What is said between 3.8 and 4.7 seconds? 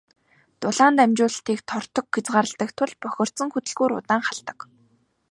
удаан халдаг.